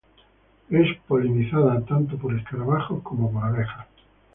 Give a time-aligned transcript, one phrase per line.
[0.71, 3.85] Es polinizada tanto por escarabajos y abejas.